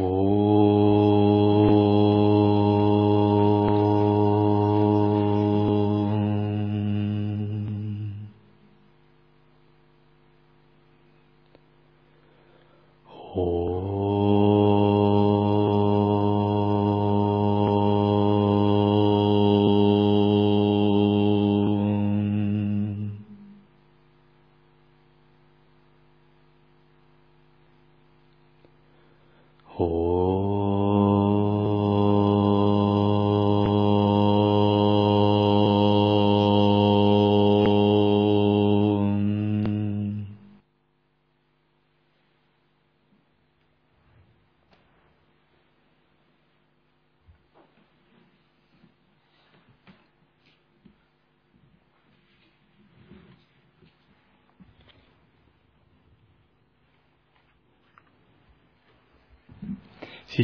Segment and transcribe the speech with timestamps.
[0.00, 0.29] โอ้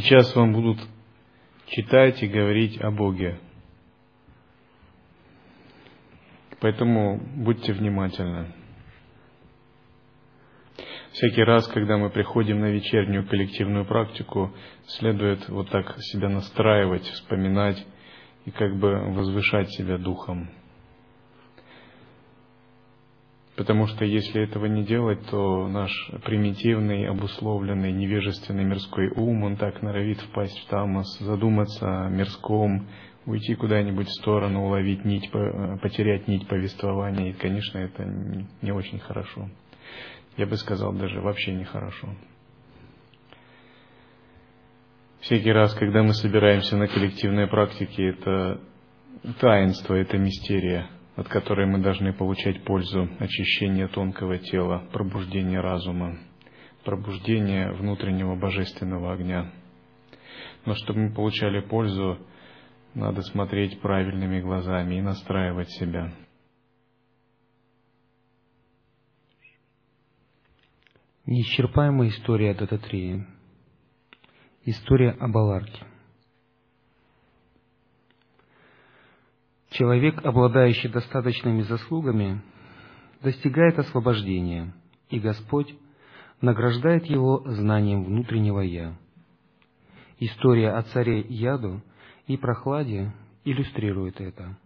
[0.07, 0.79] Сейчас вам будут
[1.65, 3.41] читать и говорить о Боге.
[6.61, 8.53] Поэтому будьте внимательны.
[11.11, 14.53] Всякий раз, когда мы приходим на вечернюю коллективную практику,
[14.85, 17.85] следует вот так себя настраивать, вспоминать
[18.45, 20.49] и как бы возвышать себя духом.
[23.57, 25.91] Потому что если этого не делать, то наш
[26.23, 32.87] примитивный, обусловленный, невежественный мирской ум, он так норовит впасть в тамос, задуматься о мирском,
[33.25, 35.31] уйти куда-нибудь в сторону, уловить нить,
[35.81, 37.31] потерять нить повествования.
[37.31, 38.03] И, конечно, это
[38.61, 39.49] не очень хорошо.
[40.37, 42.09] Я бы сказал, даже вообще нехорошо.
[45.21, 48.61] Всякий раз, когда мы собираемся на коллективной практике, это
[49.39, 56.19] таинство, это мистерия– от которой мы должны получать пользу, очищение тонкого тела, пробуждение разума,
[56.85, 59.51] пробуждение внутреннего божественного огня.
[60.65, 62.19] Но чтобы мы получали пользу,
[62.93, 66.13] надо смотреть правильными глазами и настраивать себя.
[71.25, 73.25] Неисчерпаемая история Дататрии.
[74.65, 75.83] История о Баларке–
[79.71, 82.41] Человек, обладающий достаточными заслугами,
[83.21, 84.73] достигает освобождения,
[85.09, 85.73] и Господь
[86.41, 88.97] награждает его знанием внутреннего «Я».
[90.19, 91.81] История о царе Яду
[92.27, 93.13] и Прохладе
[93.43, 94.57] иллюстрирует это.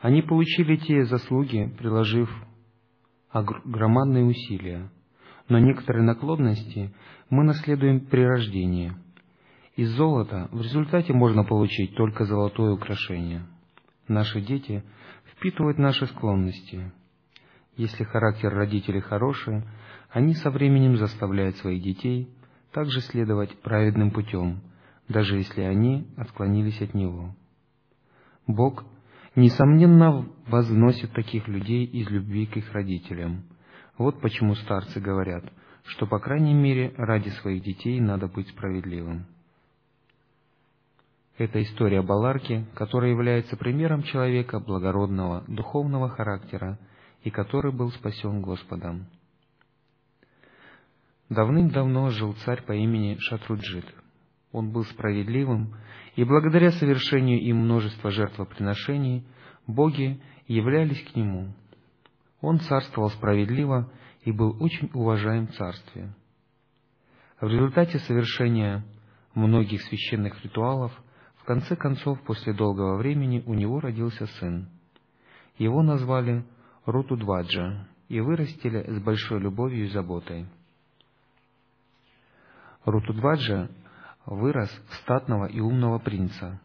[0.00, 2.30] Они получили те заслуги, приложив
[3.32, 4.90] громадные усилия,
[5.48, 6.92] но некоторые наклонности
[7.30, 8.92] мы наследуем при рождении.
[9.76, 13.46] Из золота в результате можно получить только золотое украшение–
[14.08, 14.82] Наши дети
[15.32, 16.90] впитывают наши склонности.
[17.76, 19.62] Если характер родителей хороший,
[20.10, 22.28] они со временем заставляют своих детей
[22.72, 24.62] также следовать праведным путем,
[25.08, 27.36] даже если они отклонились от него.
[28.46, 28.84] Бог,
[29.36, 33.44] несомненно, возносит таких людей из любви к их родителям.
[33.98, 35.44] Вот почему старцы говорят,
[35.84, 39.26] что, по крайней мере, ради своих детей надо быть справедливым.
[41.38, 46.80] Это история Баларки, которая является примером человека благородного, духовного характера
[47.22, 49.06] и который был спасен Господом.
[51.28, 53.86] Давным-давно жил царь по имени Шатруджит.
[54.50, 55.76] Он был справедливым,
[56.16, 59.24] и благодаря совершению им множества жертвоприношений
[59.68, 61.54] боги являлись к нему.
[62.40, 63.92] Он царствовал справедливо
[64.24, 66.12] и был очень уважаем в царстве.
[67.40, 68.84] В результате совершения
[69.36, 70.92] многих священных ритуалов–
[71.48, 74.68] конце концов, после долгого времени у него родился сын.
[75.56, 76.44] Его назвали
[76.84, 80.46] Рутудваджа и вырастили с большой любовью и заботой.
[82.84, 83.70] Рутудваджа
[84.26, 86.60] вырос в статного и умного принца.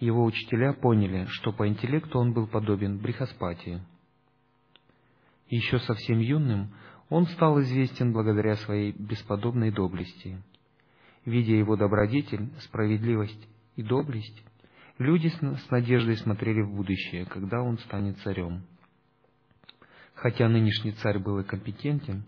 [0.00, 3.82] Его учителя поняли, что по интеллекту он был подобен Брихаспати.
[5.48, 6.72] Еще совсем юным
[7.10, 10.42] он стал известен благодаря своей бесподобной доблести.
[11.26, 14.44] Видя его добродетель, справедливость и доблесть,
[14.98, 18.62] люди с надеждой смотрели в будущее, когда он станет царем.
[20.14, 22.24] Хотя нынешний царь был и компетентен,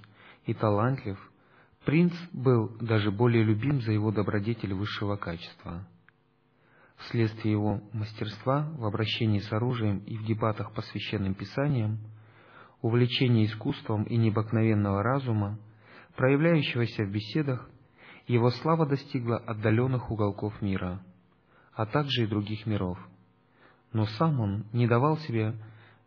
[0.46, 1.19] и талантлив,
[1.85, 5.87] принц был даже более любим за его добродетель высшего качества.
[6.96, 11.99] Вследствие его мастерства в обращении с оружием и в дебатах по священным писаниям,
[12.81, 15.58] увлечения искусством и необыкновенного разума,
[16.17, 17.69] проявляющегося в беседах,
[18.26, 21.02] его слава достигла отдаленных уголков мира–
[21.74, 22.98] а также и других миров.
[23.92, 25.54] Но сам он не давал себе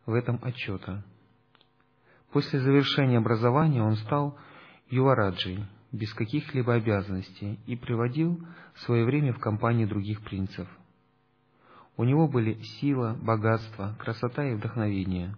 [0.05, 1.03] в этом отчета.
[2.31, 4.37] После завершения образования он стал
[4.89, 8.41] Ювараджей без каких-либо обязанностей и приводил
[8.85, 10.67] свое время в компании других принцев.
[11.95, 15.35] У него были сила, богатство, красота и вдохновение.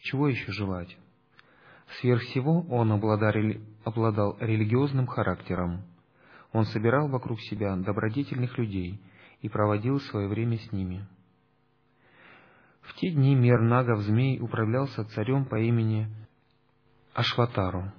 [0.00, 0.96] Чего еще желать?
[2.00, 5.82] Сверх всего он обладал религиозным характером.
[6.52, 9.00] Он собирал вокруг себя добродетельных людей
[9.44, 11.06] и проводил свое время с ними.
[12.80, 16.08] В те дни мир нагов-змей управлялся царем по имени
[17.12, 17.92] Ашватару.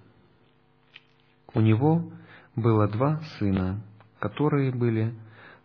[1.53, 2.11] У него
[2.55, 3.83] было два сына,
[4.17, 5.13] которые были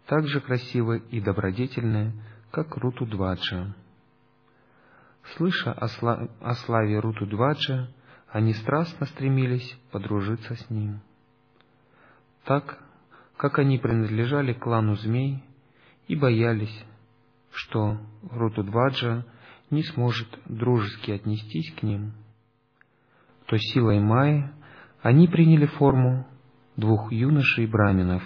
[0.05, 2.13] так же красивы и добродетельны,
[2.51, 3.75] как Руту-Дваджа.
[5.35, 7.89] Слыша о, сла о славе Руту-Дваджа,
[8.29, 11.01] они страстно стремились подружиться с ним.
[12.45, 12.79] Так,
[13.39, 15.43] как они принадлежали клану змей
[16.11, 16.77] и боялись,
[17.53, 17.99] что
[18.33, 19.25] Рутудваджа
[19.71, 22.15] не сможет дружески отнестись к ним,
[23.47, 24.51] то силой Майи
[25.03, 26.27] они приняли форму
[26.77, 28.25] двух юношей-браминов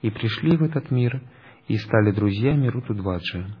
[0.00, 1.20] и пришли в этот мир
[1.68, 3.54] и стали друзьями Рутудваджи.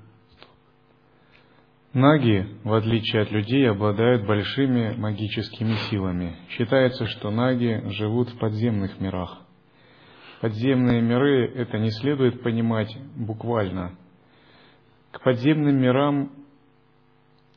[1.92, 6.38] Наги, в отличие от людей, обладают большими магическими силами.
[6.48, 9.42] Считается, что наги живут в подземных мирах.
[10.42, 13.96] Подземные миры это не следует понимать буквально.
[15.12, 16.32] К подземным мирам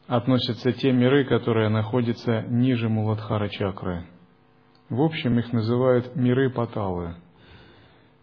[0.06, 4.06] относятся те миры, которые находятся ниже Муладхара чакры.
[4.90, 7.16] В общем, их называют миры Паталы.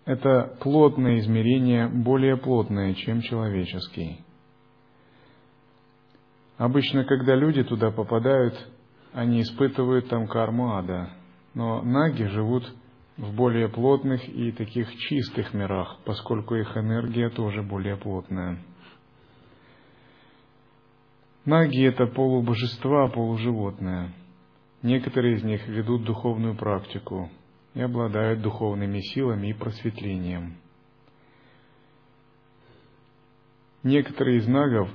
[0.04, 4.18] Это плотные измерения, более плотные, чем человеческие.
[6.56, 8.54] Обычно, когда люди туда попадают,
[9.12, 11.10] они испытывают там карму ада.
[11.52, 12.72] Но наги живут
[13.16, 18.62] в более плотных и таких чистых мирах, поскольку их энергия тоже более плотная.
[21.44, 24.12] Наги– это полубожества, полуживотные.
[24.82, 27.30] Некоторые из них ведут духовную практику
[27.74, 30.56] и обладают духовными силами и просветлением.
[33.82, 34.88] Некоторые из нагов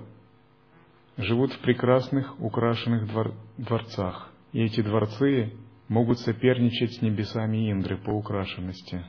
[1.17, 5.53] живут в прекрасных украшенных двор дворцах, и эти дворцы
[5.87, 9.03] могут соперничать с небесами Индры по украшенности.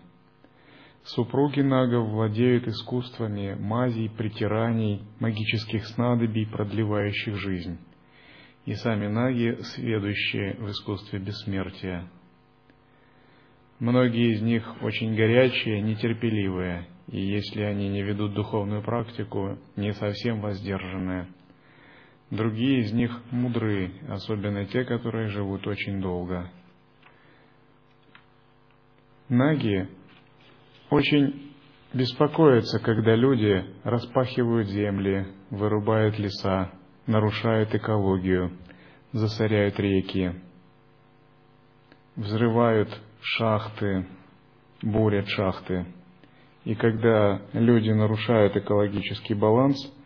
[1.05, 7.79] Супруги нагов владеют искусствами мазей, притираний, магических снадобий, продлевающих жизнь.
[8.67, 12.11] И сами наги, сведущие в искусстве бессмертия.
[13.79, 20.41] Многие из них очень горячие, нетерпеливые, и если они не ведут духовную практику, не совсем
[20.41, 21.29] воздержанные–
[22.31, 26.51] Другие из них мудры, особенно те, которые живут очень долго.
[29.29, 29.89] Наги
[30.91, 31.53] очень
[31.93, 36.73] беспокоятся, когда люди распахивают земли, вырубают леса,
[37.07, 38.57] нарушают экологию,
[39.13, 40.33] засоряют реки,
[42.17, 42.89] взрывают
[43.21, 44.07] шахты,
[44.83, 45.87] бурят шахты.
[46.65, 49.77] И когда люди нарушают экологический баланс–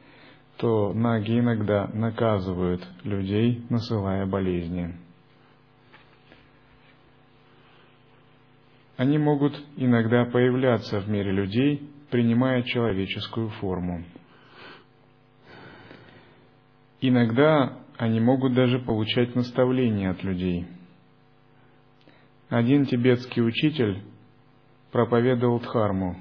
[0.62, 4.96] то наги иногда наказывают людей, насылая болезни.
[8.96, 14.04] Они могут иногда появляться в мире людей, принимая человеческую форму.
[17.00, 20.66] Иногда они могут даже получать наставления от людей.
[22.48, 24.02] Один тибетский учитель
[24.92, 26.16] проповедовал Дхарму.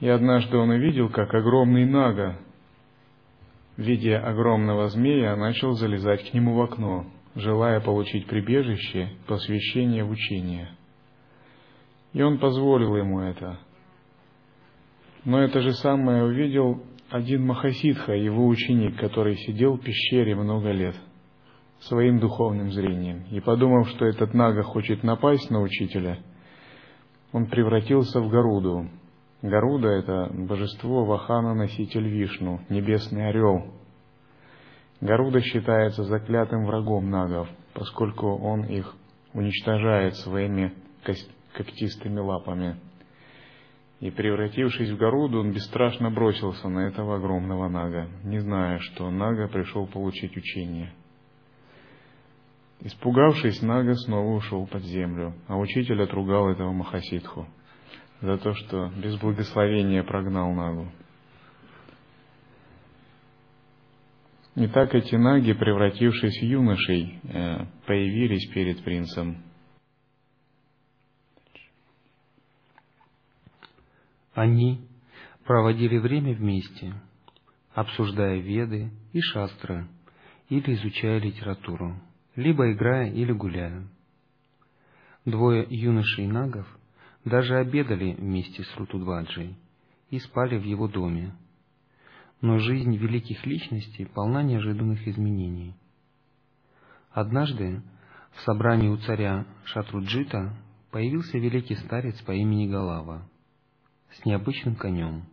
[0.00, 2.38] И однажды он увидел, как огромный нага
[3.76, 10.10] в виде огромного змея, начал залезать к нему в окно, желая получить прибежище, посвящение в
[10.10, 10.68] учение.
[12.12, 13.58] И он позволил ему это.
[15.24, 20.96] Но это же самое увидел один Махасидха, его ученик, который сидел в пещере много лет,
[21.80, 23.24] своим духовным зрением.
[23.30, 26.18] И подумав, что этот Нага хочет напасть на учителя,
[27.32, 28.88] он превратился в Гаруду,
[29.42, 33.74] Гаруда– это божество Вахана, носитель Вишну, небесный орел.
[35.00, 38.94] Гаруда считается заклятым врагом нагов, поскольку он их
[39.34, 40.72] уничтожает своими
[41.52, 42.76] когтистыми лапами.
[44.00, 49.48] И превратившись в Гаруду, он бесстрашно бросился на этого огромного нага, не зная, что нага
[49.48, 50.92] пришел получить учение.
[52.80, 57.46] Испугавшись, нага снова ушел под землю, а учитель отругал этого Махасидху–
[58.22, 60.86] за то, что без благословения прогнал Нагу.
[64.54, 69.42] И так эти наги, превратившись в юношей, э, появились перед принцем.
[74.34, 74.80] Они
[75.44, 76.94] проводили время вместе,
[77.74, 79.86] обсуждая веды и шастры,
[80.48, 82.00] или изучая литературу,
[82.34, 83.86] либо играя или гуляя.
[85.26, 86.66] Двое юношей нагов
[87.24, 89.56] даже обедали вместе с Рутудваджей
[90.10, 91.34] и спали в его доме.
[92.40, 95.74] Но жизнь великих личностей полна неожиданных изменений.
[97.12, 97.82] Однажды
[98.32, 100.56] в собрании у царя Шатруджита
[100.90, 103.28] появился великий старец по имени Галава
[104.12, 105.24] с необычным конем.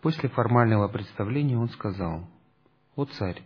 [0.00, 2.28] После формального представления он сказал,
[2.94, 3.42] «О царь,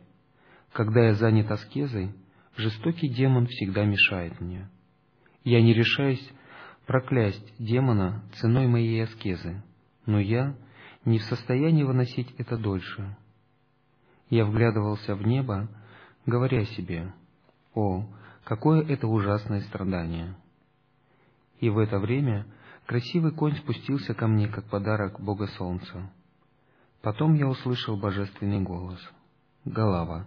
[0.72, 2.14] когда я занят аскезой,
[2.56, 4.68] жестокий демон всегда мешает мне.
[5.44, 6.30] Я не решаюсь
[6.86, 9.62] проклясть демона ценой моей аскезы,
[10.06, 10.56] но я
[11.04, 13.16] не в состоянии выносить это дольше.
[14.28, 15.68] Я вглядывался в небо,
[16.26, 17.12] говоря себе,
[17.74, 18.06] «О,
[18.44, 20.36] какое это ужасное страдание!»
[21.58, 22.46] И в это время
[22.90, 26.10] красивый конь спустился ко мне, как подарок Бога Солнца.
[27.02, 28.98] Потом я услышал божественный голос.
[29.64, 30.26] «Голова,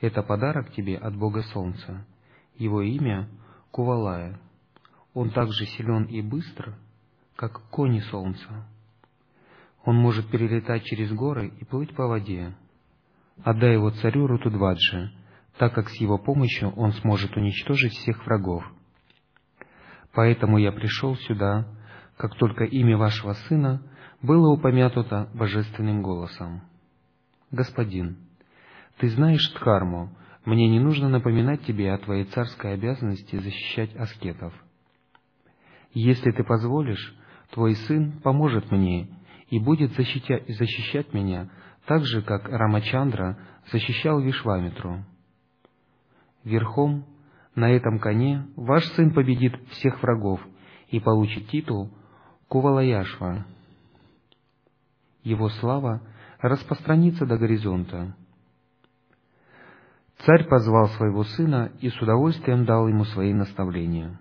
[0.00, 2.06] это подарок тебе от Бога Солнца.
[2.54, 3.28] Его имя—
[3.72, 4.40] Кувалая.
[5.12, 6.78] Он так же силен и быстр,
[7.34, 8.66] как кони Солнца.
[9.84, 12.56] Он может перелетать через горы и плыть по воде.
[13.44, 15.12] Отдай его царю Рутудваджи,
[15.58, 18.64] так как с его помощью он сможет уничтожить всех врагов.
[20.16, 21.66] Поэтому я пришел сюда,
[22.16, 23.82] как только имя вашего сына
[24.22, 26.62] было упомянуто божественным голосом.
[27.50, 28.16] Господин,
[28.96, 34.54] ты знаешь Дхарму, мне не нужно напоминать тебе о твоей царской обязанности защищать аскетов.
[35.92, 37.14] Если ты позволишь,
[37.50, 39.08] твой сын поможет мне
[39.50, 41.50] и будет защищать меня
[41.84, 43.38] так же, как Рамачандра
[43.70, 45.04] защищал Вишвамитру.
[46.42, 47.04] Верхом
[47.56, 50.40] на этом коне ваш сын победит всех врагов
[50.88, 51.90] и получит титул
[52.48, 53.46] Кувалаяшва.
[55.24, 56.02] Его слава
[56.38, 58.14] распространится до горизонта.
[60.18, 64.20] Царь позвал своего сына и с удовольствием дал ему свои наставления.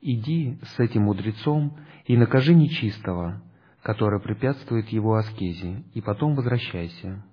[0.00, 1.76] «Иди с этим мудрецом
[2.06, 3.42] и накажи нечистого,
[3.82, 7.24] который препятствует его аскезе, и потом возвращайся».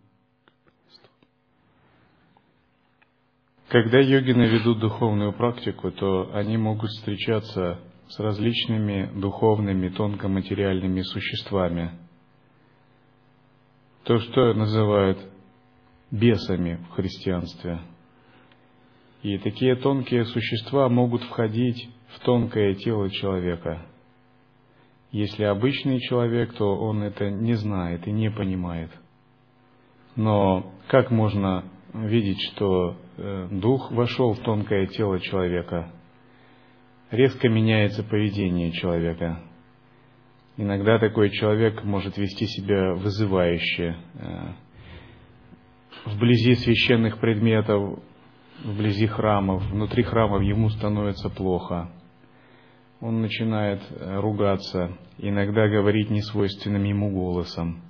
[3.70, 11.92] Когда йогины ведут духовную практику, то они могут встречаться с различными духовными, тонкоматериальными существами.
[14.04, 15.18] То, что называют
[16.12, 17.80] бесами в христианстве.
[19.24, 23.84] И такие тонкие существа могут входить в тонкое тело человека.
[25.12, 28.92] Если обычный человек, то он это не знает и не понимает.
[30.16, 35.92] Но как можно видеть, что дух вошел в тонкое тело человека?
[37.12, 39.40] Резко меняется поведение человека.
[40.58, 44.54] Иногда такой человек может вести себя вызывающе, э,
[46.06, 48.00] вблизи священных предметов,
[48.64, 51.92] вблизи храмов, внутри храмов ему становится плохо.
[53.02, 57.82] Он начинает э, ругаться, иногда говорить несвойственным ему голосом.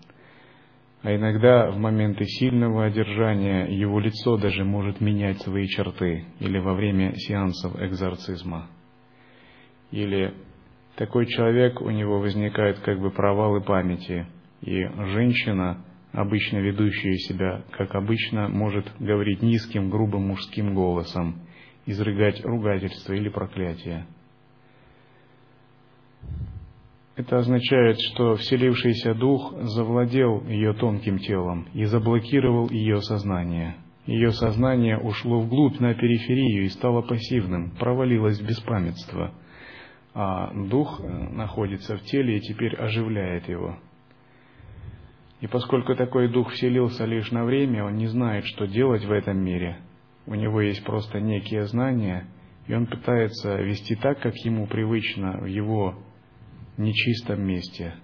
[1.05, 6.74] А иногда в моменты сильного одержания его лицо даже может менять свои черты, или во
[6.74, 8.69] время сеансов экзорцизма.
[9.91, 10.33] Или
[10.95, 14.25] такой человек, у него возникают как бы провалы памяти,
[14.62, 14.83] и
[15.13, 21.39] женщина– обычно ведущая себя, как обычно, может говорить низким, грубым мужским голосом,
[21.85, 24.07] изрыгать ругательство или проклятие.
[27.15, 33.75] Это означает, что вселившийся дух завладел ее тонким телом и заблокировал ее сознание.
[34.05, 39.34] Ее сознание ушло вглубь на периферию и стало пассивным, провалилось в беспамятство,
[40.13, 43.77] а дух находится в теле и теперь оживляет его–
[45.41, 49.38] и поскольку такой дух вселился лишь на время, он не знает, что делать в этом
[49.38, 49.77] мире.
[50.25, 52.25] У него есть просто некие знания,
[52.67, 55.95] и он пытается вести так, как ему привычно в его
[56.77, 57.96] нечистом месте.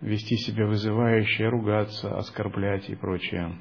[0.00, 3.58] Вести себя вызывающе, ругаться, оскорблять и прочее.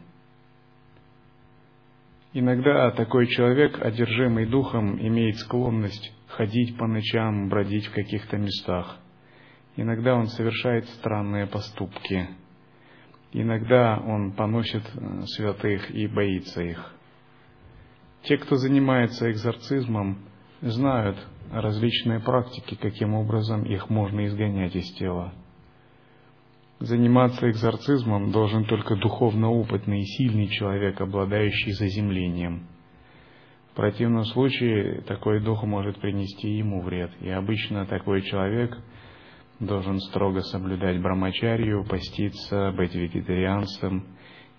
[2.33, 8.99] Иногда такой человек, одержимый духом, имеет склонность ходить по ночам, бродить в каких-то местах.
[9.75, 12.27] Иногда он совершает странные поступки–
[13.33, 16.93] Иногда он поносит э, святых и боится их.
[18.23, 20.19] Те, кто занимается экзорцизмом,
[20.61, 21.17] знают
[21.51, 25.33] различные практики, каким образом их можно изгонять из тела.
[26.79, 32.67] Заниматься экзорцизмом должен только духовно опытный и сильный человек, обладающий заземлением.
[33.71, 38.77] В противном случае такой дух может принести ему вред, и обычно такой человек–
[39.59, 44.05] должен строго соблюдать брамачарию, поститься, быть вегетарианцем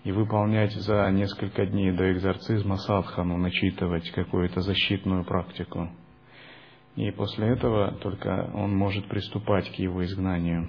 [0.03, 5.89] и выполнять за несколько дней до экзорцизма садхану, начитывать какую-то защитную практику.
[6.95, 10.67] И после этого только он может приступать к его изгнанию.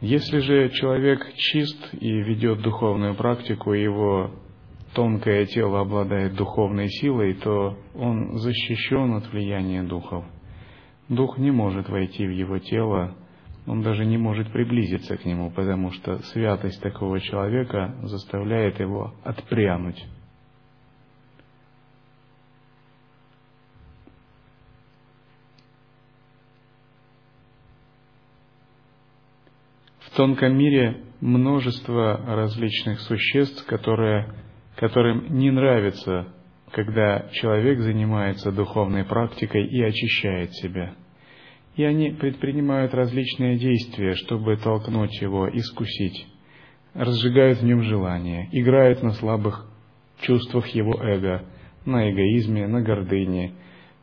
[0.00, 4.32] Если же человек чист и ведет духовную практику, его
[4.94, 10.24] тонкое тело обладает духовной силой, то он защищен от влияния духов.
[11.08, 13.16] Дух не может войти в его тело,
[13.66, 20.02] он даже не может приблизиться к нему, потому что святость такого человека заставляет его отпрянуть.
[30.12, 34.28] В тонком мире множество различных существ, которые,
[34.76, 36.28] которым не нравится,
[36.70, 40.92] когда человек занимается духовной практикой и очищает себя.
[41.76, 46.26] И они предпринимают различные действия, чтобы толкнуть его, искусить,
[46.92, 49.66] разжигают в нем желание, играют на слабых
[50.20, 51.46] чувствах его эго,
[51.86, 53.54] на эгоизме, на гордыне,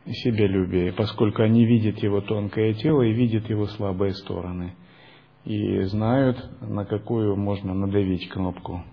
[0.07, 4.73] себялюбии, поскольку они видят его тонкое тело и видят его слабые стороны–
[5.45, 8.83] и знают, на какую можно надавить кнопку.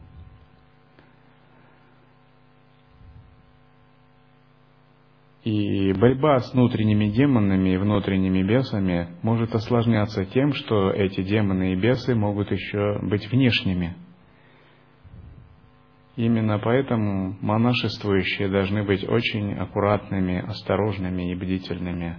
[5.44, 11.76] И борьба с внутренними демонами и внутренними бесами может осложняться тем, что эти демоны и
[11.76, 13.94] бесы могут еще быть внешними.
[16.16, 22.16] Именно поэтому монашествующие должны быть очень аккуратными, осторожными и бдительными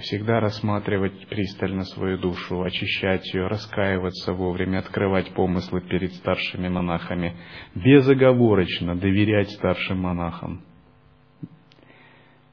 [0.00, 7.36] всегда рассматривать пристально свою душу, очищать ее, раскаиваться вовремя, открывать помыслы перед старшими монахами,
[7.74, 10.62] безоговорочно доверять старшим монахам,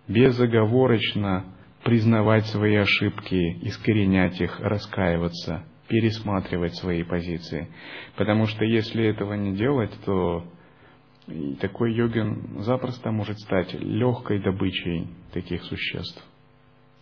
[0.08, 1.46] безоговорочно
[1.84, 7.70] признавать свои ошибки, искоренять их, раскаиваться, пересматривать свои позиции.
[8.16, 10.46] Потому что если этого не делать, то
[11.62, 16.24] такой йогин запросто может стать легкой добычей таких существ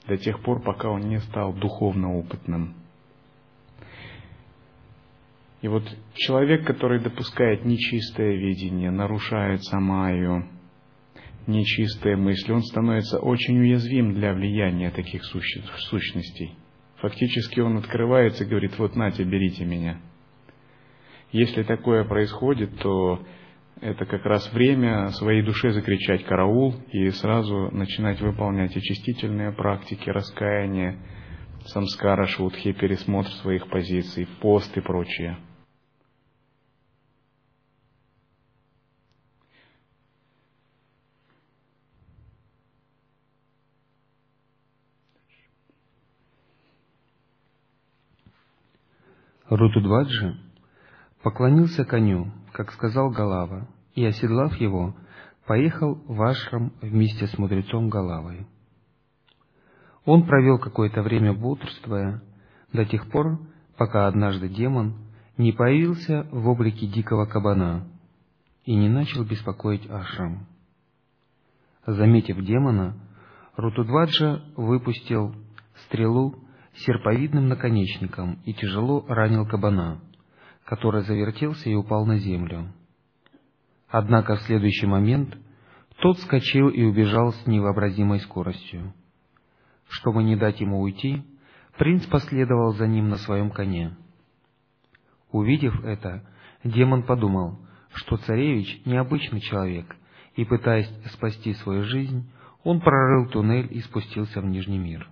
[0.08, 2.76] до тех пор, пока он не стал духовно опытным.
[5.62, 10.48] И вот человек, который допускает нечистое видение, нарушает самаю,
[11.48, 16.56] нечистые мысли, он становится очень уязвим для влияния таких сущностей.
[16.98, 20.00] Фактически он открывается и говорит, вот нате, берите меня.
[21.32, 23.24] Если такое происходит, то
[23.82, 30.98] это как раз время своей душе закричать караул и сразу начинать выполнять очистительные практики, раскаяния,
[31.66, 35.38] самскара, шутхи, пересмотр своих позиций, пост и прочее.
[49.50, 50.47] Рутудваджи
[51.28, 54.96] поклонился коню, как сказал Галава, и, оседлав его,
[55.46, 58.48] поехал в ашрам вместе с мудрецом Галавой.
[60.06, 62.24] Он провел какое-то время бодрствуя,
[62.72, 63.42] до тех пор,
[63.78, 64.96] пока однажды демон
[65.38, 67.90] не появился в облике дикого кабана
[68.64, 70.48] и не начал беспокоить ашрам.
[71.86, 72.96] Заметив демона,
[73.58, 75.36] Рутудваджа выпустил
[75.88, 76.36] стрелу
[76.86, 80.00] серповидным наконечником и тяжело ранил кабана,
[80.68, 82.74] который завертелся и упал на землю.
[83.88, 85.38] Однако в следующий момент
[86.02, 88.94] тот вскочил и убежал с невообразимой скоростью.
[89.88, 91.24] Чтобы не дать ему уйти,
[91.78, 93.96] принц последовал за ним на своем коне.
[95.32, 96.28] Увидев это,
[96.66, 97.60] демон подумал,
[97.94, 99.96] что царевич необычный человек,
[100.36, 102.30] и, пытаясь спасти свою жизнь,
[102.66, 105.10] он прорыл туннель и спустился в Нижний мир.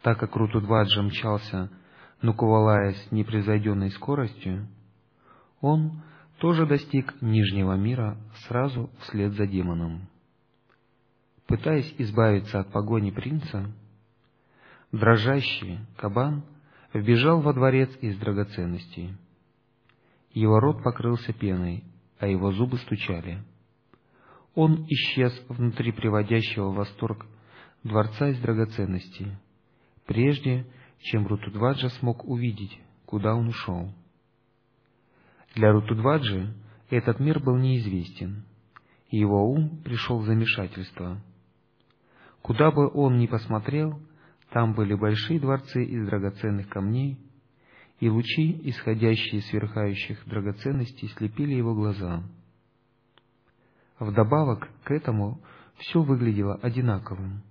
[0.00, 1.70] Так как Рутудваджа мчался
[2.22, 4.68] но с непревзойденной скоростью,
[5.60, 6.02] он
[6.38, 10.08] тоже достиг Нижнего мира сразу вслед за демоном.
[11.46, 13.70] Пытаясь избавиться от погони принца,
[14.92, 16.44] дрожащий кабан
[16.94, 19.16] вбежал во дворец из драгоценностей.
[20.32, 21.84] Его рот покрылся пеной,
[22.18, 23.42] а его зубы стучали.
[24.54, 27.26] Он исчез внутри приводящего в восторг
[27.82, 29.32] дворца из драгоценностей,
[30.06, 30.66] прежде
[31.02, 33.92] чем Рутудваджа смог увидеть, куда он ушел.
[35.54, 36.54] Для Рутудваджи
[36.90, 38.44] этот мир был неизвестен,
[39.10, 41.20] и его ум пришел в замешательство.
[42.40, 44.00] Куда бы он ни посмотрел,
[44.50, 47.18] там были большие дворцы из драгоценных камней,
[48.00, 52.22] и лучи, исходящие из сверкающих драгоценностей, слепили его глаза.
[53.98, 55.40] Вдобавок к этому
[55.78, 57.42] все выглядело одинаковым.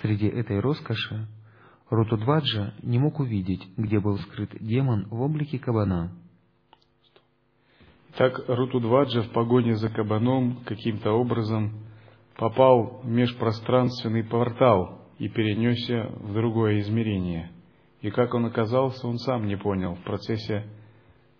[0.00, 1.26] Среди этой роскоши
[1.88, 6.10] Рутудваджа не мог увидеть, где был скрыт демон в облике кабана.
[8.16, 11.72] Так Рутудваджа в погоне за кабаном каким-то образом
[12.36, 17.52] попал в межпространственный портал и перенесся в другое измерение.
[18.00, 20.64] И как он оказался, он сам не понял в процессе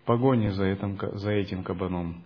[0.05, 2.23] погони за этим, за этим кабаном.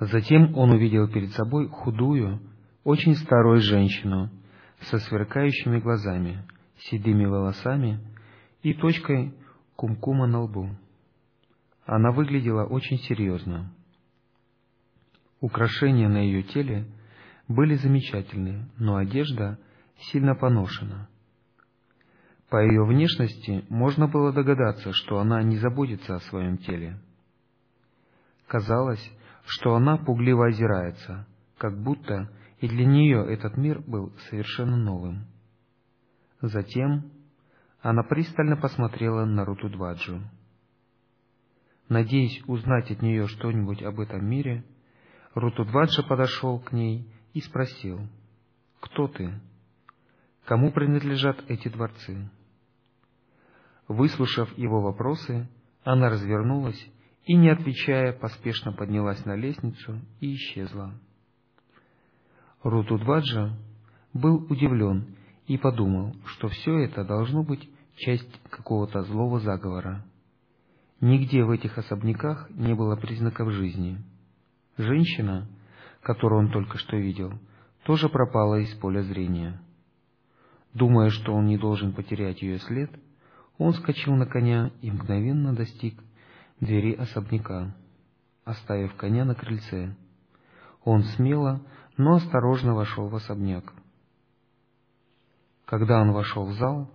[0.00, 2.40] Затем он увидел перед собой худую,
[2.84, 4.30] очень старую женщину
[4.84, 6.44] со сверкающими глазами,
[6.78, 8.00] седыми волосами
[8.62, 9.34] и точкой
[9.76, 10.70] кумкума на лбу.
[11.84, 13.72] Она выглядела очень серьезно.
[15.40, 16.86] Украшения на ее теле
[17.48, 19.58] были замечательны, но одежда
[19.98, 21.08] сильно поношена.
[22.48, 26.98] По ее внешности можно было догадаться, что она не заботится о своем теле.
[28.46, 29.10] Казалось,
[29.46, 32.30] что она пугливо озирается, как будто
[32.62, 35.26] и для нее этот мир был совершенно новым.
[36.40, 37.10] Затем
[37.80, 40.20] она пристально посмотрела на Рутудваджу.
[41.88, 44.64] Надеясь узнать от нее что-нибудь об этом мире,
[45.34, 47.98] Рутудваджа подошел к ней и спросил,
[48.78, 49.40] «Кто ты?
[50.44, 52.30] Кому принадлежат эти дворцы?»
[53.88, 55.48] Выслушав его вопросы,
[55.82, 56.80] она развернулась
[57.24, 60.94] и, не отвечая, поспешно поднялась на лестницу и исчезла.
[62.62, 63.56] Рутудваджа
[64.12, 70.04] был удивлен и подумал, что все это должно быть часть какого-то злого заговора.
[71.00, 73.98] Нигде в этих особняках не было признаков жизни.
[74.76, 75.48] Женщина,
[76.02, 77.32] которую он только что видел,
[77.84, 79.60] тоже пропала из поля зрения.
[80.72, 82.90] Думая, что он не должен потерять ее след,
[83.58, 86.00] он скочил на коня и мгновенно достиг
[86.60, 87.74] двери особняка,
[88.44, 89.94] оставив коня на крыльце.
[90.84, 91.60] Он смело,
[92.02, 93.72] но осторожно вошел в особняк.
[95.64, 96.90] Когда он вошел в зал,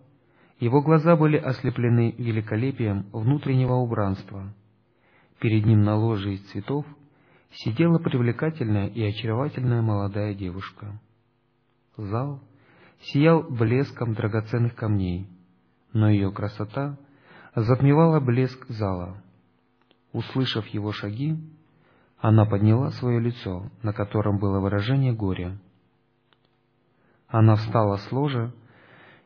[0.60, 4.54] его глаза были ослеплены великолепием внутреннего убранства.
[5.40, 6.86] Перед ним на ложе из цветов
[7.52, 11.00] сидела привлекательная и очаровательная молодая девушка.
[11.96, 12.42] Зал
[13.02, 15.28] сиял блеском драгоценных камней,
[15.94, 16.98] но ее красота
[17.56, 19.24] затмевала блеск зала.
[20.12, 21.38] Услышав его шаги,
[22.20, 25.58] она подняла свое лицо, на котором было выражение горя.
[27.28, 28.54] Она встала с ложа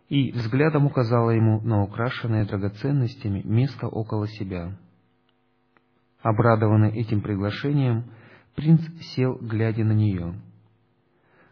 [0.10, 4.78] и взглядом указала ему на украшенное драгоценностями место около себя.
[6.22, 8.12] Обрадованный этим приглашением,
[8.56, 8.82] принц
[9.16, 10.36] сел, глядя на нее.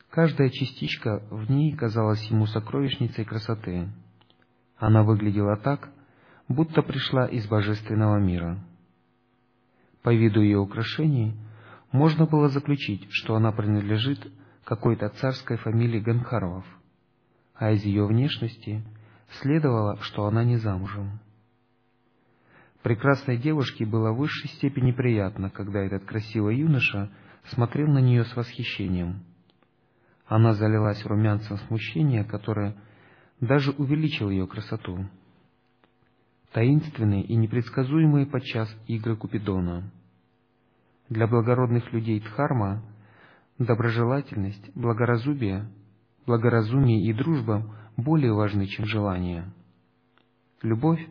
[0.09, 3.87] Каждая частичка в ней казалась ему сокровищницей красоты.
[4.77, 5.89] Она выглядела так,
[6.47, 8.59] будто пришла из божественного мира.
[10.03, 11.35] По виду ее украшений
[11.91, 14.31] можно было заключить, что она принадлежит
[14.63, 16.65] какой-то царской фамилии Ганхаровов,
[17.55, 18.83] а из ее внешности
[19.41, 21.19] следовало, что она не замужем.
[22.83, 27.11] Прекрасной девушке было в высшей степени приятно, когда этот красивый юноша
[27.49, 29.25] смотрел на нее с восхищением.
[30.27, 32.75] Она залилась румянцем смущения, которое
[33.41, 35.05] даже увеличило ее красоту
[36.51, 39.91] таинственные и непредсказуемые подчас игры Купидона.
[41.09, 42.83] Для благородных людей Дхарма
[43.57, 45.69] доброжелательность, благоразумие,
[46.25, 49.51] благоразумие и дружба более важны, чем желание.
[50.61, 51.05] Любовь,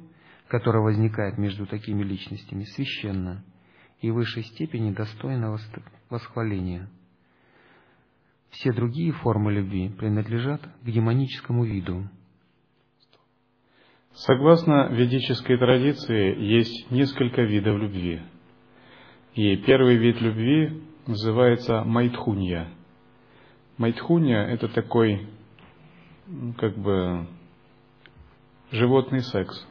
[0.49, 3.45] которая возникает между такими личностями, священна
[4.01, 5.57] и в высшей степени достойна
[6.09, 6.89] восхваления.
[8.51, 12.09] Все другие формы любви принадлежат к демоническому виду,
[14.27, 18.21] Согласно ведической традиции, есть несколько видов любви.
[19.35, 22.69] И первый вид любви называется майтхунья.
[23.77, 25.29] Майтхунья– это такой,
[26.57, 27.29] как бы,
[28.73, 29.65] животный секс.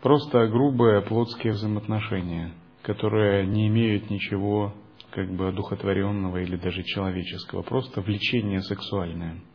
[0.00, 4.74] Просто грубые плотские взаимоотношения, которые не имеют ничего
[5.12, 9.40] как бы одухотворенного или даже человеческого, просто влечение сексуальное–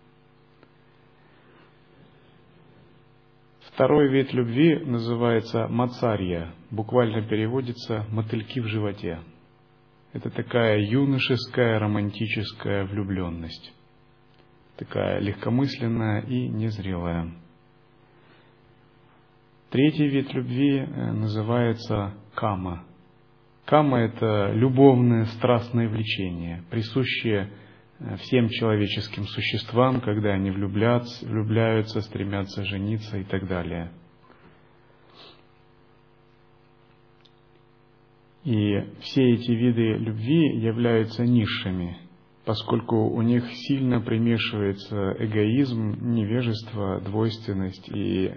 [3.77, 9.19] Второй вид любви называется мацарья, буквально переводится «мотыльки в животе».
[10.13, 13.71] Это такая юношеская романтическая влюбленность,
[14.77, 17.31] такая легкомысленная и незрелая.
[19.69, 22.83] Третий вид любви э, называется кама.
[23.65, 27.51] Кама– это любовное страстное влечение, присущее
[28.19, 33.91] всем человеческим существам, когда они влюбляются, влюбляются, стремятся жениться и так далее.
[38.43, 41.97] И все эти виды любви являются низшими,
[42.45, 48.35] поскольку у них сильно примешивается эгоизм, невежество, двойственность и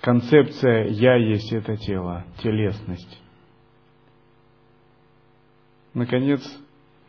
[0.00, 3.22] концепция «я есть это тело», телесность.
[5.94, 6.42] Наконец,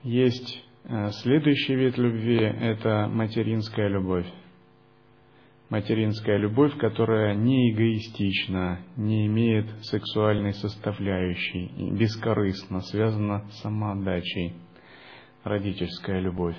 [0.03, 4.27] есть э, следующий вид любви– это материнская любовь.
[5.69, 14.53] Материнская любовь, которая не эгоистична, не имеет сексуальной составляющей и бескорыстно связана с самоотдачей.
[15.43, 16.55] Родительская любовь,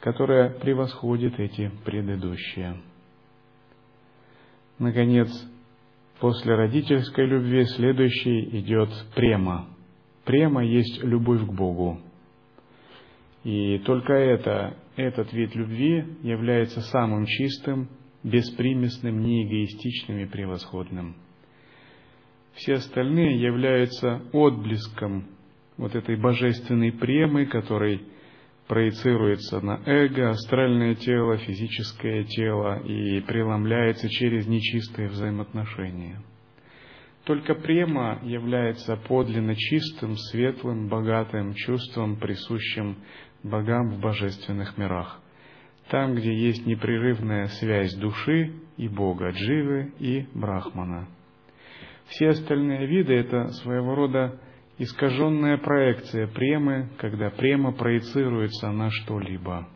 [0.00, 2.80] которая превосходит эти предыдущие.
[4.78, 5.28] Наконец,
[6.22, 9.66] После родительской любви следующей идет према.
[10.24, 11.98] Према есть любовь к Богу.
[13.44, 17.88] И только это, этот вид любви является самым чистым,
[18.22, 21.16] беспримесным, неэгоистичным и превосходным.
[22.54, 25.26] Все остальные являются отблеском
[25.76, 28.02] вот этой божественной премы, который
[28.68, 36.22] проецируется на эго, астральное тело, физическое тело и преломляется через нечистые взаимоотношения.
[37.24, 42.96] Только према является подлинно чистым, светлым, богатым чувством, присущим
[43.42, 45.20] богам в божественных мирах.
[45.90, 51.08] Там, где есть непрерывная связь души и Бога, Дживы и Брахмана.
[52.06, 54.40] Все остальные виды– это своего рода
[54.78, 59.68] искаженная проекция премы, когда према проецируется на что-либо.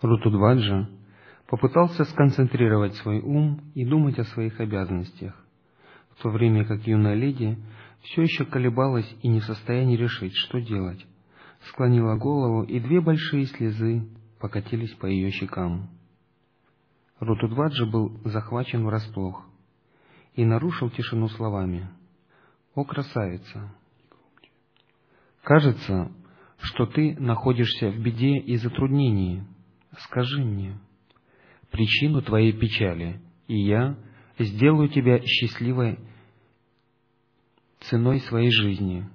[0.00, 0.88] Рутудваджа
[1.48, 5.34] попытался сконцентрировать свой ум и думать о своих обязанностях,
[6.10, 7.58] в то время как юная леди
[8.02, 11.04] все еще колебалась и не в состоянии решить, что делать,
[11.70, 14.06] склонила голову, и две большие слезы
[14.38, 15.88] покатились по ее щекам.
[17.18, 19.44] Рутудваджа был захвачен врасплох
[20.34, 21.88] и нарушил тишину словами.
[22.74, 23.72] «О, красавица!
[25.42, 26.12] Кажется,
[26.60, 29.44] что ты находишься в беде и затруднении.
[29.96, 30.78] Скажи мне
[31.70, 33.96] причину твоей печали, и я
[34.38, 35.98] сделаю тебя счастливой
[37.80, 39.08] ценой своей жизни».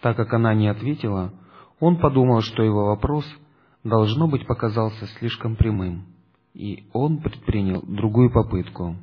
[0.00, 1.34] Так как она не ответила,
[1.78, 3.26] он подумал, что его вопрос—
[3.84, 6.06] должно быть, показался слишком прямым,
[6.54, 8.96] и он предпринял другую попытку.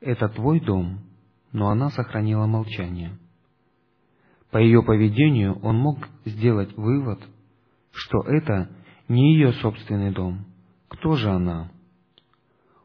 [0.00, 1.00] «Это твой дом?»
[1.52, 3.16] Но она сохранила молчание.
[4.50, 7.20] По ее поведению он мог сделать вывод,
[7.92, 8.68] что это
[9.08, 10.44] не ее собственный дом.
[10.88, 11.70] Кто же она?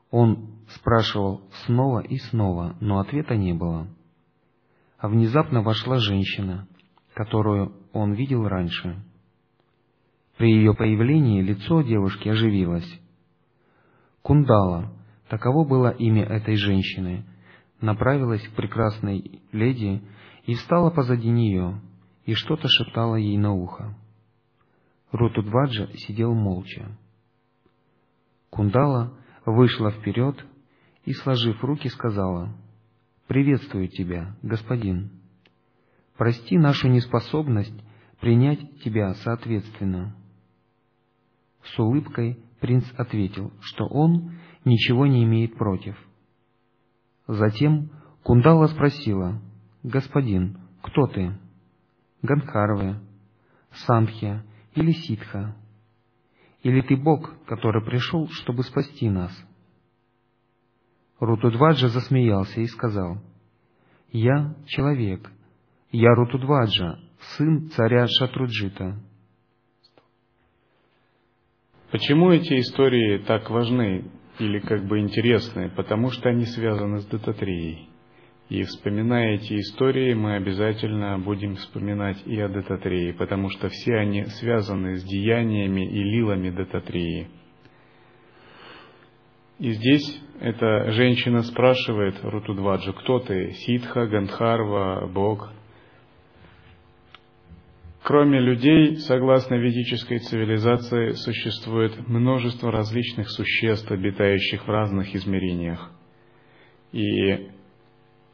[0.09, 3.87] Он спрашивал снова и снова, но ответа не было.
[4.97, 6.67] А внезапно вошла женщина,
[7.13, 9.03] которую он видел раньше.
[10.37, 12.99] При ее появлении лицо девушки оживилось.
[14.21, 14.93] Кундала,
[15.29, 17.25] таково было имя этой женщины,
[17.79, 20.01] направилась к прекрасной леди
[20.45, 21.81] и встала позади нее,
[22.25, 23.95] и что-то шептала ей на ухо.
[25.11, 26.97] Рутудваджа сидел молча.
[28.51, 30.45] Кундала вышла вперед
[31.05, 32.53] и, сложив руки, сказала,
[33.27, 35.09] «Приветствую тебя, господин.
[36.17, 37.73] Прости нашу неспособность
[38.19, 40.15] принять тебя соответственно».
[41.63, 44.33] С улыбкой принц ответил, что он
[44.65, 45.97] ничего не имеет против.
[47.27, 47.89] Затем
[48.21, 49.41] Кундала спросила,
[49.81, 51.37] «Господин, кто ты?
[52.21, 52.99] Гандхарве,
[53.71, 54.43] Сандхья
[54.75, 55.55] или Ситха?
[56.63, 59.31] Или ты Бог, который пришел, чтобы спасти нас?»
[61.19, 63.19] Рутудваджа засмеялся и сказал,
[64.11, 65.31] «Я человек,
[65.91, 66.99] я Рутудваджа,
[67.37, 68.99] сын царя Шатруджита».
[71.91, 75.69] Почему эти истории так важны или как бы интересны?
[75.69, 77.90] Потому что они связаны с Дататрией.
[78.51, 84.25] И вспоминая эти истории, мы обязательно будем вспоминать и о Дататрии, потому что все они
[84.25, 87.29] связаны с деяниями и лилами Дататрии.
[89.57, 93.51] И здесь эта женщина спрашивает Рутудваджу, кто ты?
[93.53, 95.53] Ситха, Гандхарва, Бог?
[98.03, 105.89] Кроме людей, согласно ведической цивилизации, существует множество различных существ, обитающих в разных измерениях.
[106.91, 107.50] И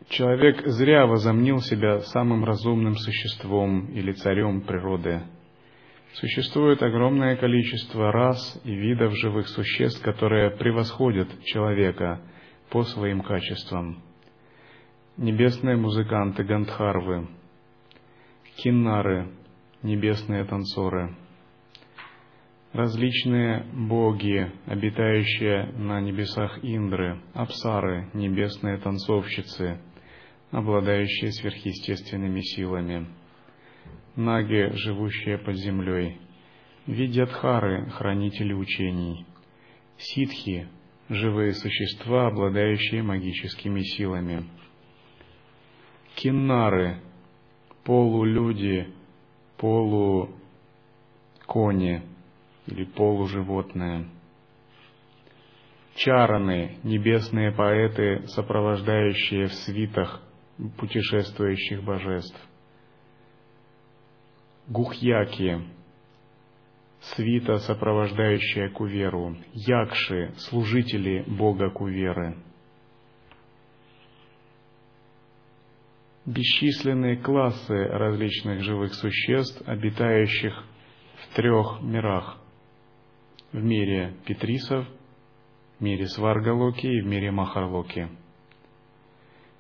[0.10, 5.22] человек зря возомнил себя самым разумным существом или царем природы.
[6.14, 12.22] Существует огромное количество рас и видов живых существ, которые превосходят человека
[12.70, 14.02] по своим качествам.
[15.18, 17.28] Небесные музыканты Гандхарвы,
[18.58, 19.30] киннары,
[19.84, 21.16] небесные танцоры,
[22.74, 29.80] различные боги, обитающие на небесах Индры, апсары, небесные танцовщицы,
[30.52, 33.08] обладающие сверхъестественными силами,
[34.16, 36.20] наги, живущие под землей,
[36.86, 39.26] видьядхары, хранители учений,
[39.98, 40.68] ситхи,
[41.10, 44.46] живые существа, обладающие магическими силами,
[46.16, 47.02] киннары,
[47.84, 48.88] полулюди,
[49.58, 50.32] полукони
[52.68, 54.08] или полуживотное.
[55.96, 60.22] Чараны, небесные поэты, сопровождающие в свитах
[60.78, 62.40] путешествующих божеств.
[64.68, 65.62] Гухьяки,
[67.00, 69.38] свита, сопровождающая Куверу.
[69.54, 72.36] Якши, служители бога Куверы.
[76.28, 80.54] бесчисленные классы различных живых существ, обитающих
[81.16, 82.38] в трех мирах.
[83.54, 84.86] В мире Петрисов,
[85.80, 88.10] в мире Сваргалоки и в мире Махарлоки.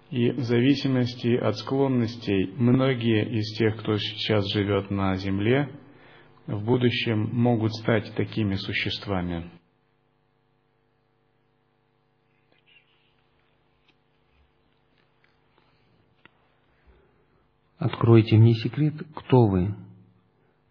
[0.09, 5.69] И в зависимости от склонностей, многие из тех, кто сейчас живет на Земле,
[6.45, 9.51] в будущем могут стать такими существами.
[17.77, 19.75] Откройте мне секрет, кто вы,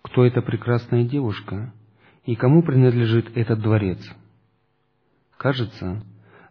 [0.03, 1.75] кто эта прекрасная девушка
[2.25, 4.01] и кому принадлежит этот дворец.
[5.37, 6.03] Кажется,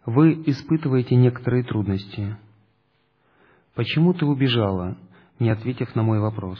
[0.06, 2.36] вы испытываете некоторые трудности.
[3.76, 4.98] Почему ты убежала,
[5.38, 6.58] не ответив на мой вопрос?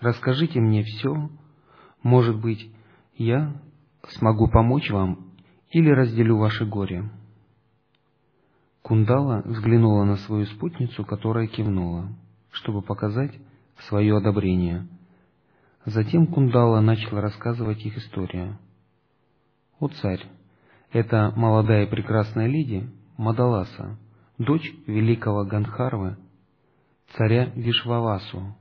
[0.00, 1.30] Расскажите мне все.
[2.02, 2.74] Может быть,
[3.16, 3.54] я
[4.08, 5.30] смогу помочь вам
[5.70, 7.08] или разделю ваше горе.
[8.82, 12.08] Кундала взглянула на свою спутницу, которая кивнула
[12.52, 13.32] чтобы показать
[13.88, 14.86] свое одобрение.
[15.84, 18.58] Затем Кундала начала рассказывать их историю.
[19.80, 20.24] «О царь,
[20.92, 23.98] это молодая и прекрасная леди Мадаласа,
[24.44, 26.16] дочь великого Гандхарвы,
[27.16, 28.56] царя Вишвавасу.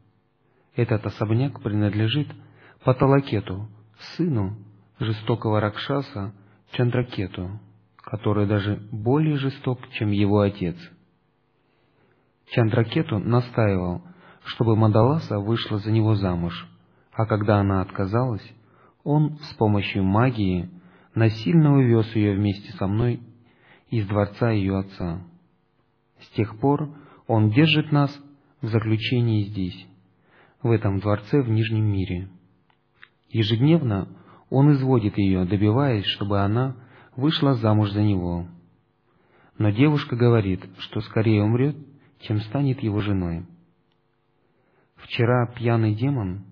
[0.76, 2.28] Этот особняк принадлежит
[2.84, 3.68] Паталакету,
[4.16, 4.58] сыну
[5.00, 6.34] жестокого Ракшаса
[6.72, 7.60] Чандракету,
[7.98, 10.78] который даже более жесток, чем его отец–
[12.52, 14.02] Чандракету настаивал,
[14.44, 16.68] чтобы Мадаласа вышла за него замуж,
[17.14, 18.46] а когда она отказалась,
[19.04, 20.70] он с помощью магии
[21.16, 23.22] насильно увез ее вместе со мной
[23.90, 25.22] из дворца ее отца.
[26.22, 26.96] С тех пор
[27.28, 28.16] он держит нас
[28.62, 29.88] в заключении здесь,
[30.62, 32.30] в этом дворце в Нижнем мире.
[33.30, 34.08] Ежедневно
[34.50, 36.76] он изводит ее, добиваясь, чтобы она
[37.16, 38.48] вышла замуж за него.
[39.58, 41.76] Но девушка говорит, что скорее умрет,
[42.20, 43.46] чем станет его женой.
[44.98, 46.46] Вчера пьяный демон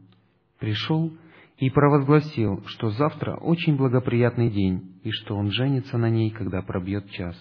[0.58, 1.14] пришел
[1.58, 7.10] и провозгласил, что завтра очень благоприятный день и что он женится на ней, когда пробьет
[7.12, 7.36] час.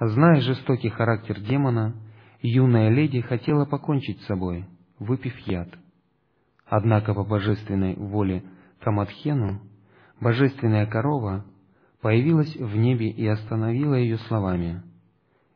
[0.00, 1.94] Зная жестокий характер демона,
[2.40, 4.64] юная леди хотела покончить с собой,
[4.98, 5.68] выпив яд.
[6.66, 8.42] Однако по божественной воле
[8.80, 9.60] Камадхену
[10.20, 11.44] божественная корова
[12.00, 14.82] появилась в небе и остановила ее словами.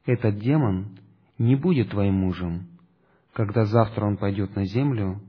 [0.04, 0.98] «Этот демон
[1.38, 2.68] не будет твоим мужем.
[3.32, 5.20] Когда завтра он пойдет на землю,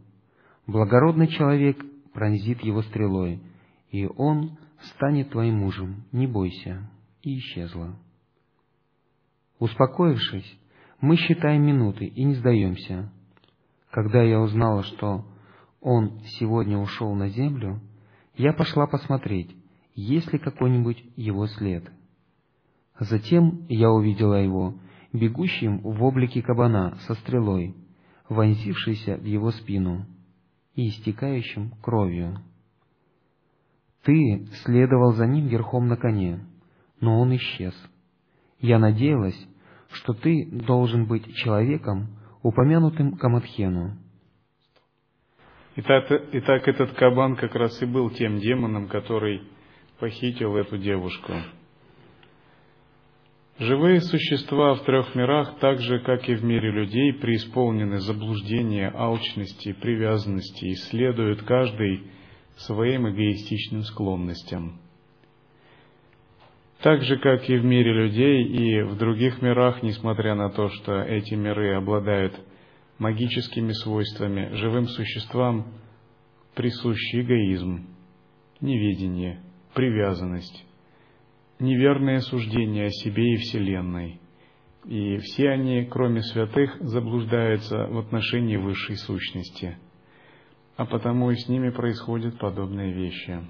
[0.68, 1.78] благородный человек
[2.14, 3.42] пронзит его стрелой,
[3.92, 4.58] и он
[4.94, 6.90] станет твоим мужем, не бойся,
[7.22, 7.96] и исчезла.
[9.60, 10.60] Успокоившись,
[11.02, 13.12] мы считаем минуты и не сдаемся.
[13.90, 15.26] Когда я узнала, что
[15.82, 17.82] он сегодня ушел на землю,
[18.36, 19.56] я пошла посмотреть,
[19.96, 21.90] есть ли какой-нибудь его след.
[23.00, 24.76] Затем я увидела его
[25.14, 27.76] бегущим в облике кабана со стрелой,
[28.30, 30.06] вонзившейся в его спину
[30.76, 32.42] и истекающим кровью.
[34.04, 36.46] Ты следовал за ним верхом на коне,
[37.00, 37.74] но он исчез.
[38.60, 39.38] Я надеялась,
[39.92, 43.98] что ты должен быть человеком, упомянутым Камадхену.
[45.76, 49.44] Итак, итак, этот кабан как раз и был тем демоном, который
[50.00, 51.34] похитил эту девушку.
[53.60, 59.74] Живые существа в трех мирах, так же, как и в мире людей, преисполнены заблуждения, алчности,
[59.74, 62.04] привязанности и следуют каждый
[62.58, 64.80] своим эгоистичным склонностям.
[66.82, 71.02] Так же, как и в мире людей и в других мирах, несмотря на то, что
[71.02, 72.40] эти миры обладают
[73.00, 75.74] магическими свойствами, живым существам
[76.54, 77.88] присущий эгоизм,
[78.62, 79.42] неведение,
[79.74, 80.66] привязанность,
[81.60, 84.20] неверные суждения о себе и Вселенной.
[84.86, 89.78] И все они, кроме святых, заблуждаются в отношении высшей сущности.
[90.78, 93.42] а потому и с ними происходят подобные вещи.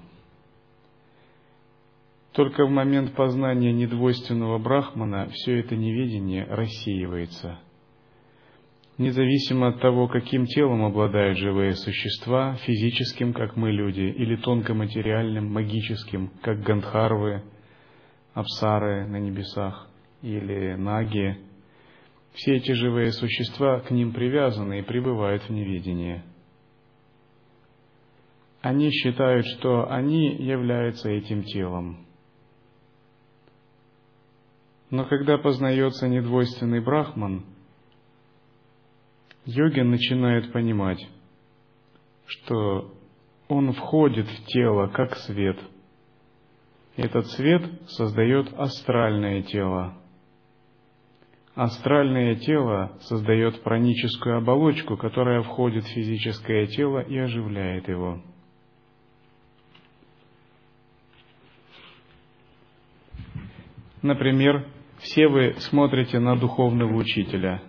[2.38, 7.58] Только в момент познания недвойственного брахмана все это неведение рассеивается.
[8.96, 16.30] Независимо от того, каким телом обладают живые существа, физическим, как мы люди, или тонкоматериальным, магическим,
[16.40, 17.42] как гандхарвы,
[18.34, 19.88] апсары на небесах
[20.22, 21.38] или наги,
[22.34, 26.22] все эти живые существа к ним привязаны и пребывают в неведении.
[28.60, 32.04] Они считают, что они являются этим телом.
[34.90, 37.44] Но когда познается недвойственный брахман,
[39.44, 41.06] йогин начинает понимать,
[42.26, 42.94] что
[43.48, 45.58] он входит в тело как свет.
[46.96, 49.94] Этот свет создает астральное тело.
[51.54, 58.22] Астральное тело создает праническую оболочку, которая входит в физическое тело и оживляет его.
[64.02, 64.66] Например,
[65.00, 67.62] все вы смотрите на духовного учителя.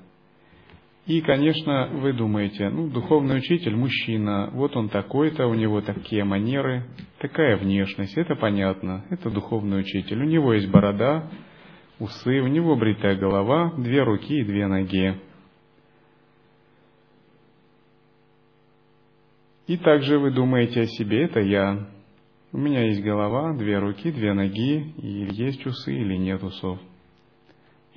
[1.05, 6.85] И, конечно, вы думаете, ну, духовный учитель– мужчина, вот он такой-то, у него такие манеры,
[7.17, 10.21] такая внешность, это понятно, это духовный учитель.
[10.21, 11.31] У него есть борода,
[11.97, 15.19] усы, у него бритая голова, две руки и две ноги.
[19.65, 21.87] И также вы думаете о себе, это я.
[22.51, 26.79] У меня есть голова, две руки, две ноги, и есть усы или нет усов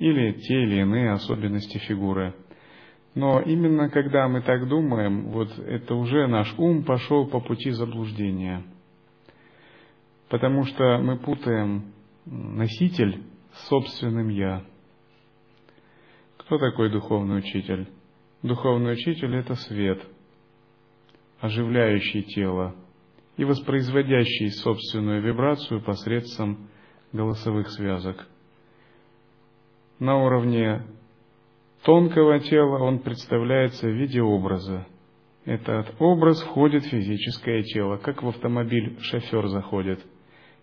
[0.03, 2.35] или те или иные особенности фигуры.
[3.15, 8.65] Но именно когда мы так думаем, вот это уже наш ум пошел по пути заблуждения.
[10.27, 11.93] Потому что мы путаем
[12.25, 13.23] носитель
[13.53, 14.65] с собственным «я».
[16.35, 17.87] Кто такой духовный учитель?
[18.41, 20.05] Духовный учитель– это свет,
[21.39, 22.75] оживляющий тело
[23.37, 26.67] и воспроизводящий собственную вибрацию посредством
[27.13, 28.27] голосовых связок–
[29.99, 30.83] на уровне
[31.83, 34.85] тонкого тела он представляется в виде образа.
[35.45, 39.99] Этот образ входит в физическое тело, как в автомобиль шофер заходит,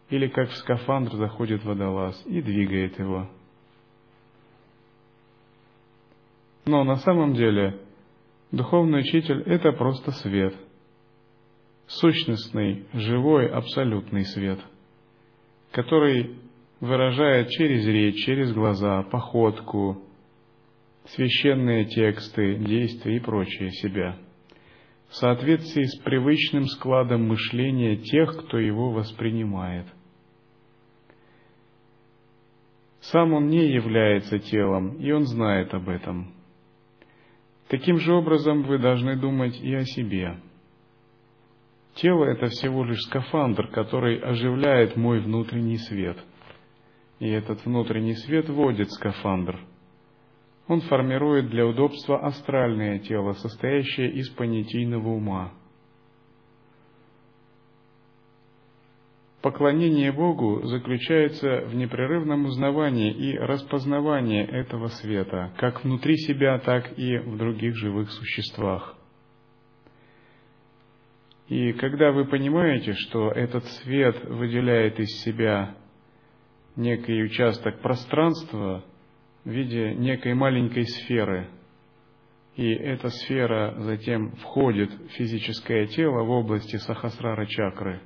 [0.08, 3.28] или как в скафандр заходит водолаз и двигает его.
[6.64, 7.80] Но на самом деле
[8.52, 10.54] духовный учитель– это просто свет,
[11.86, 14.60] сущностный, живой, абсолютный свет,
[15.72, 16.38] который
[16.80, 20.02] выражает через речь, через глаза, походку,
[21.04, 24.16] священные тексты, действия и прочее себя,
[25.08, 29.86] в соответствии с привычным складом мышления тех, кто его воспринимает.
[33.00, 36.34] Сам он не является телом, и он знает об этом.
[37.68, 40.38] Таким же образом вы должны думать и о себе.
[41.94, 46.18] Тело– это всего лишь скафандр, который оживляет мой внутренний свет–
[47.20, 49.60] и этот внутренний свет вводит скафандр.
[50.66, 55.52] Он формирует для удобства астральное тело, состоящее из понятийного ума.
[59.42, 67.18] Поклонение Богу заключается в непрерывном узнавании и распознавании этого света, как внутри себя, так и
[67.18, 68.96] в других живых существах.
[71.48, 75.74] И когда вы понимаете, что этот свет выделяет из себя
[76.76, 78.84] некий участок пространства
[79.44, 81.48] в виде некой маленькой сферы.
[82.56, 88.02] И эта сфера затем входит в физическое тело в области сахасрара чакры,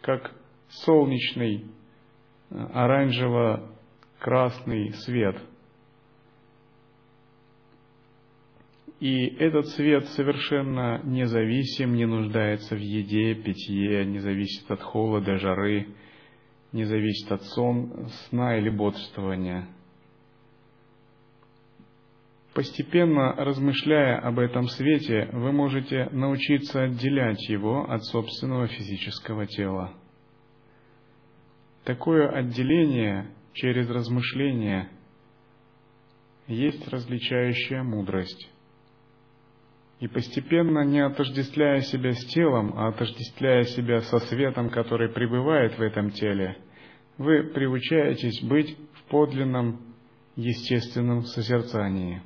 [0.00, 0.34] как
[0.68, 1.66] солнечный
[2.50, 5.36] оранжево-красный свет.
[9.00, 15.88] И этот свет совершенно независим, не нуждается в еде, питье, не зависит от холода, жары,
[16.72, 19.68] не зависит от сон, сна или бодрствования.
[22.54, 29.94] Постепенно размышляя об этом свете, вы можете научиться отделять его от собственного физического тела.
[31.84, 34.90] Такое отделение через размышление
[36.46, 38.51] есть различающая мудрость.
[40.02, 45.80] И постепенно, не отождествляя себя с телом, а отождествляя себя со светом, который пребывает в
[45.80, 46.56] этом теле,
[47.18, 49.94] вы приучаетесь быть в подлинном
[50.34, 52.20] естественном созерцании.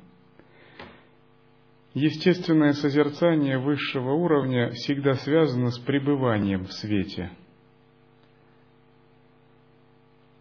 [1.93, 7.29] Естественное созерцание высшего уровня всегда связано с пребыванием в свете.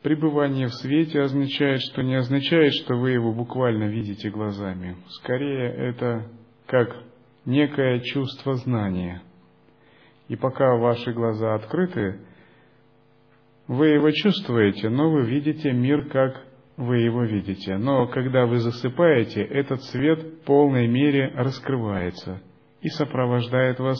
[0.01, 4.97] Пребывание в свете означает, что не означает, что вы его буквально видите глазами.
[5.21, 6.31] Скорее, это
[6.67, 7.06] как
[7.47, 9.23] некое чувство знания.
[10.29, 12.21] И пока ваши глаза открыты,
[13.69, 16.45] вы его чувствуете, но вы видите мир, как
[16.77, 17.79] вы его видите.
[17.79, 22.43] Но когда вы засыпаете, этот свет в полной мере раскрывается
[22.81, 23.99] и сопровождает вас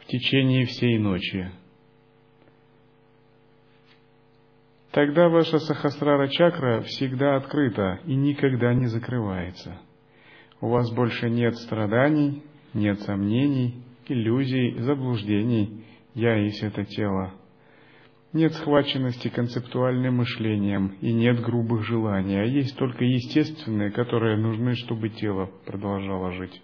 [0.00, 1.50] в течение всей ночи.
[4.92, 9.78] Тогда ваша сахасрара чакра всегда открыта и никогда не закрывается.
[10.60, 12.42] У вас больше нет страданий,
[12.72, 15.84] нет сомнений, иллюзий, заблуждений.
[16.14, 17.34] Я есть это тело.
[18.32, 25.10] Нет схваченности концептуальным мышлением и нет грубых желаний, а есть только естественные, которые нужны, чтобы
[25.10, 26.62] тело продолжало жить.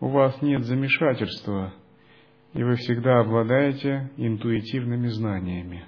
[0.00, 1.72] У вас нет замешательства,
[2.52, 5.84] и вы всегда обладаете интуитивными знаниями.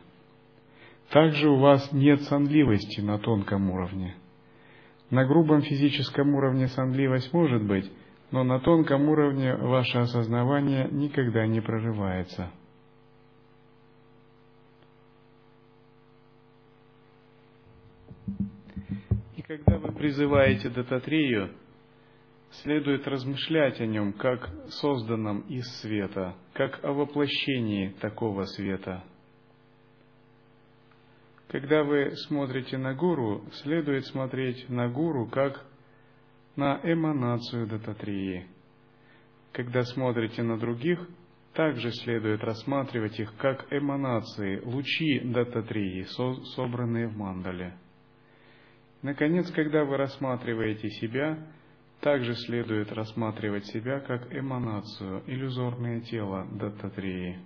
[1.10, 4.14] Также у вас нет сонливости на тонком уровне.
[5.10, 7.90] На грубом физическом уровне сонливость может быть,
[8.30, 12.50] но на тонком уровне ваше осознавание никогда не прорывается.
[19.36, 21.52] И когда вы призываете Дататрию,
[22.62, 29.04] следует размышлять о нем как созданном из света, как о воплощении такого света.
[31.48, 35.64] Когда вы смотрите на гуру, следует смотреть на гуру как
[36.56, 38.46] на эманацию Дататрии.
[39.52, 41.00] Когда смотрите на других,
[41.54, 46.04] также следует рассматривать их как эманации, лучи Дататрии,
[46.54, 47.74] собранные в мандале.
[49.00, 51.38] Наконец, когда вы рассматриваете себя,
[52.00, 57.38] также следует рассматривать себя как эманацию, иллюзорное тело Даттатрии.